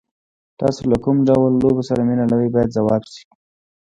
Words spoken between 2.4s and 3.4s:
باید ځواب شي.